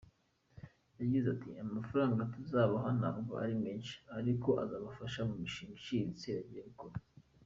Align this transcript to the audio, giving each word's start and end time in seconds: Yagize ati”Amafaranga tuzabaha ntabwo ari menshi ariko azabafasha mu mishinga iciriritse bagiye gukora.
Yagize 0.99 1.27
ati”Amafaranga 1.35 2.29
tuzabaha 2.33 2.89
ntabwo 2.99 3.31
ari 3.43 3.55
menshi 3.63 3.95
ariko 4.17 4.49
azabafasha 4.63 5.19
mu 5.29 5.35
mishinga 5.41 5.75
iciriritse 5.77 6.27
bagiye 6.37 6.63
gukora. 6.69 6.95